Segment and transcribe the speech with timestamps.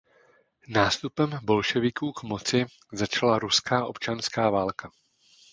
[0.67, 4.91] Nástupem bolševiků k moci začala Ruská občanská válka.